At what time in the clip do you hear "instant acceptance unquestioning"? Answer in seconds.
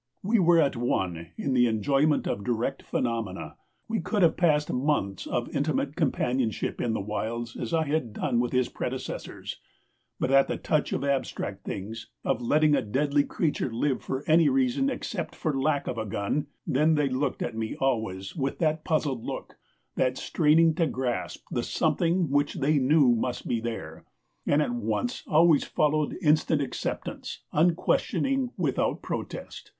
26.23-28.49